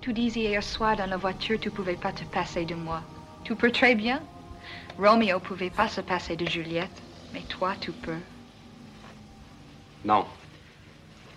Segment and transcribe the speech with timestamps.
[0.00, 3.02] Tu disais hier soir dans la voiture, tu pouvais pas te passer de moi.
[3.42, 4.22] Tu peux très bien.
[4.98, 7.02] Romeo pouvait pas se passer de Juliette,
[7.32, 8.18] mais toi, tu peux.
[10.04, 10.26] Non.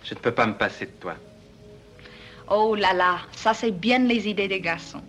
[0.04, 1.14] Je ne peux pas me passer de toi.
[2.50, 5.02] Oh là là, ça c'est bien les idées des garçons.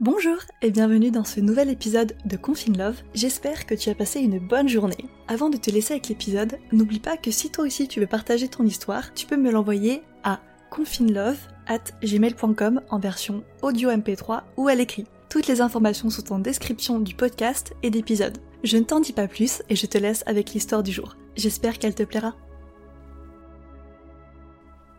[0.00, 3.02] Bonjour et bienvenue dans ce nouvel épisode de Confine Love.
[3.14, 5.07] J'espère que tu as passé une bonne journée.
[5.30, 8.48] Avant de te laisser avec l'épisode, n'oublie pas que si toi aussi tu veux partager
[8.48, 10.40] ton histoire, tu peux me l'envoyer à
[10.70, 15.04] confinelove@gmail.com en version audio MP3 ou à l'écrit.
[15.28, 18.38] Toutes les informations sont en description du podcast et d'épisode.
[18.64, 21.18] Je ne t'en dis pas plus et je te laisse avec l'histoire du jour.
[21.36, 22.34] J'espère qu'elle te plaira.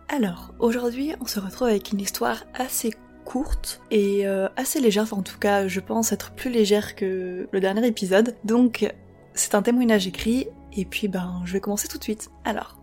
[0.09, 2.93] Alors, aujourd'hui, on se retrouve avec une histoire assez
[3.25, 7.59] courte et euh, assez légère, en tout cas je pense être plus légère que le
[7.59, 8.35] dernier épisode.
[8.43, 8.87] Donc
[9.33, 12.29] c'est un témoignage écrit et puis ben je vais commencer tout de suite.
[12.45, 12.77] Alors,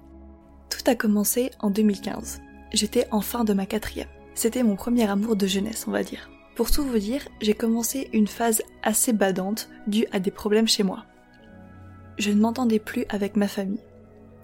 [0.71, 2.41] tout a commencé en 2015.
[2.73, 4.09] J'étais en fin de ma quatrième.
[4.35, 6.31] C'était mon premier amour de jeunesse, on va dire.
[6.57, 10.83] Pour tout vous dire, j'ai commencé une phase assez badante due à des problèmes chez
[10.83, 11.05] moi.
[12.19, 13.83] Je ne m'entendais plus avec ma famille,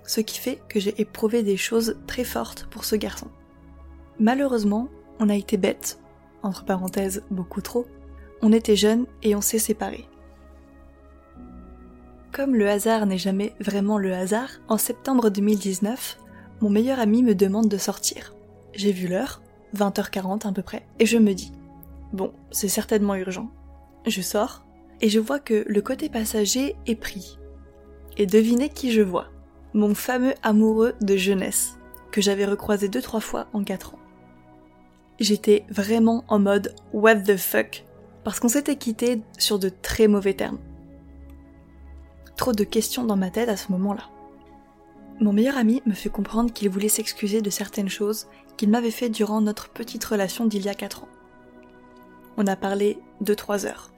[0.05, 3.29] ce qui fait que j'ai éprouvé des choses très fortes pour ce garçon.
[4.19, 4.89] Malheureusement,
[5.21, 5.99] on a été bêtes,
[6.43, 7.87] entre parenthèses beaucoup trop.
[8.43, 10.07] On était jeunes et on s'est séparés.
[12.33, 16.19] Comme le hasard n'est jamais vraiment le hasard, en septembre 2019,
[16.61, 18.35] mon meilleur ami me demande de sortir.
[18.73, 19.43] J'ai vu l'heure,
[19.77, 21.53] 20h40 à peu près, et je me dis,
[22.13, 23.51] bon, c'est certainement urgent.
[24.07, 24.65] Je sors,
[25.01, 27.39] et je vois que le côté passager est pris.
[28.17, 29.29] Et devinez qui je vois
[29.75, 31.79] Mon fameux amoureux de jeunesse,
[32.11, 33.99] que j'avais recroisé deux trois fois en quatre ans
[35.23, 37.85] j'étais vraiment en mode what the fuck?
[38.25, 40.59] Parce qu'on s'était quitté sur de très mauvais termes.
[42.51, 44.11] De questions dans ma tête à ce moment-là.
[45.21, 48.27] Mon meilleur ami me fait comprendre qu'il voulait s'excuser de certaines choses
[48.57, 51.09] qu'il m'avait fait durant notre petite relation d'il y a 4 ans.
[52.37, 53.93] On a parlé 2-3 heures.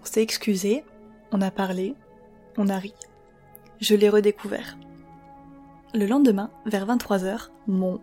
[0.00, 0.82] On s'est excusé,
[1.30, 1.94] on a parlé,
[2.56, 2.94] on a ri.
[3.80, 4.78] Je l'ai redécouvert.
[5.94, 8.00] Le lendemain, vers 23h, mon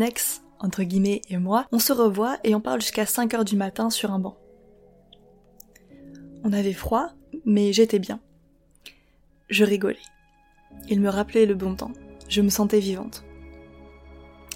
[0.00, 3.54] ex entre guillemets, et moi, on se revoit et on parle jusqu'à 5 heures du
[3.54, 4.38] matin sur un banc.
[6.42, 7.10] On avait froid,
[7.44, 8.18] mais j'étais bien.
[9.48, 9.96] Je rigolais.
[10.88, 11.92] Il me rappelait le bon temps.
[12.28, 13.24] Je me sentais vivante.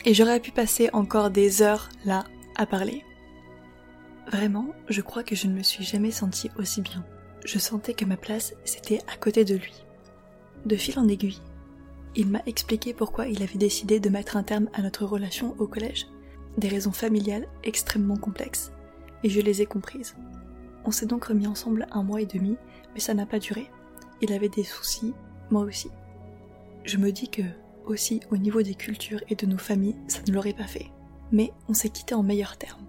[0.05, 2.25] Et j'aurais pu passer encore des heures là
[2.57, 3.03] à parler.
[4.31, 7.05] Vraiment, je crois que je ne me suis jamais sentie aussi bien.
[7.45, 9.85] Je sentais que ma place, c'était à côté de lui.
[10.67, 11.41] De fil en aiguille,
[12.15, 15.67] il m'a expliqué pourquoi il avait décidé de mettre un terme à notre relation au
[15.67, 16.07] collège.
[16.59, 18.73] Des raisons familiales extrêmement complexes,
[19.25, 20.15] et je les ai comprises.
[20.85, 22.57] On s'est donc remis ensemble un mois et demi,
[22.93, 23.71] mais ça n'a pas duré.
[24.23, 25.13] Il avait des soucis,
[25.51, 25.91] moi aussi.
[26.85, 27.43] Je me dis que,
[27.85, 30.87] aussi au niveau des cultures et de nos familles, ça ne l'aurait pas fait.
[31.33, 32.87] Mais on s'est quitté en meilleurs termes.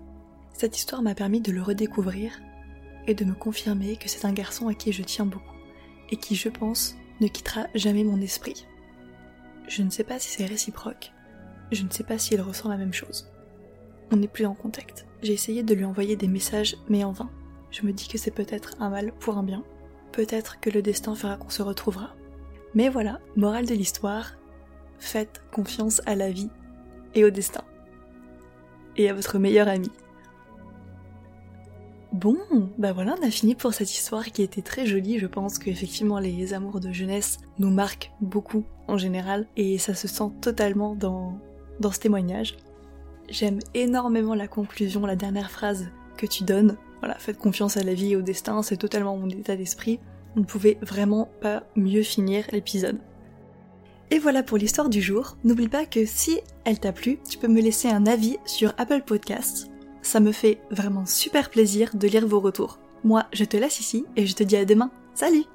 [0.54, 2.40] Cette histoire m'a permis de le redécouvrir
[3.08, 5.44] et de me confirmer que c'est un garçon à qui je tiens beaucoup
[6.12, 8.68] et qui, je pense, ne quittera jamais mon esprit.
[9.68, 11.12] Je ne sais pas si c'est réciproque.
[11.72, 13.32] Je ne sais pas s'il ressent la même chose.
[14.12, 15.08] On n'est plus en contact.
[15.24, 17.32] J'ai essayé de lui envoyer des messages, mais en vain.
[17.72, 19.64] Je me dis que c'est peut-être un mal pour un bien.
[20.14, 22.16] Peut-être que le destin fera qu'on se retrouvera.
[22.76, 24.34] Mais voilà, morale de l'histoire,
[25.00, 26.50] faites confiance à la vie
[27.16, 27.64] et au destin.
[28.96, 29.90] Et à votre meilleur ami.
[32.12, 32.38] Bon,
[32.78, 35.18] bah voilà, on a fini pour cette histoire qui était très jolie.
[35.18, 40.08] Je pense qu'effectivement les amours de jeunesse nous marquent beaucoup en général et ça se
[40.08, 41.40] sent totalement dans,
[41.80, 42.56] dans ce témoignage.
[43.30, 46.78] J'aime énormément la conclusion, la dernière phrase que tu donnes.
[47.04, 50.00] Voilà, faites confiance à la vie et au destin, c'est totalement mon état d'esprit.
[50.36, 52.98] On ne pouvait vraiment pas mieux finir l'épisode.
[54.10, 55.38] Et voilà pour l'histoire du jour.
[55.44, 59.02] N'oublie pas que si elle t'a plu, tu peux me laisser un avis sur Apple
[59.06, 59.70] Podcasts
[60.04, 62.78] ça me fait vraiment super plaisir de lire vos retours.
[63.04, 64.92] Moi, je te laisse ici et je te dis à demain.
[65.16, 65.46] Salut